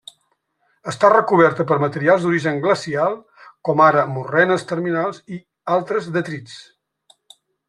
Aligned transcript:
Està 0.91 1.09
recoberta 1.13 1.65
per 1.71 1.77
materials 1.83 2.25
d'origen 2.27 2.57
glacial, 2.63 3.13
com 3.69 3.85
ara 3.89 4.07
morrenes 4.15 4.67
terminals 4.73 5.23
i 5.37 5.41
altres 5.77 6.11
detrits. 6.17 6.59